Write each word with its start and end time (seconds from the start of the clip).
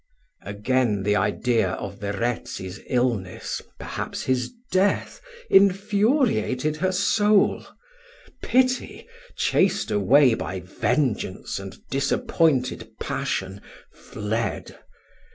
Again 0.41 1.03
the 1.03 1.15
idea 1.15 1.73
of 1.73 1.99
Verezzi's 1.99 2.79
illness 2.87 3.61
perhaps 3.77 4.23
his 4.23 4.51
death 4.71 5.21
infuriated 5.47 6.77
her 6.77 6.91
soul. 6.91 7.67
Pity, 8.41 9.07
chased 9.35 9.91
away 9.91 10.33
by 10.33 10.61
vengeance 10.61 11.59
and 11.59 11.77
disappointed 11.91 12.89
passion, 12.99 13.61
fled. 13.93 14.79